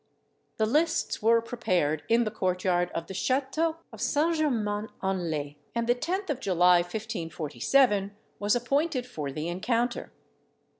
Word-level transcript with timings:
The 0.57 0.65
lists 0.65 1.21
were 1.21 1.43
prepared 1.43 2.01
in 2.09 2.23
the 2.23 2.31
court 2.31 2.63
yard 2.63 2.89
of 2.95 3.05
the 3.05 3.13
chateau 3.13 3.75
of 3.93 4.01
St. 4.01 4.35
Germain 4.35 4.87
en 5.03 5.29
Laye, 5.29 5.57
and 5.75 5.85
the 5.85 5.93
10th 5.93 6.31
of 6.31 6.39
July, 6.39 6.77
1547, 6.77 8.09
was 8.39 8.55
appointed 8.55 9.05
for 9.05 9.31
the 9.31 9.47
encounter. 9.47 10.11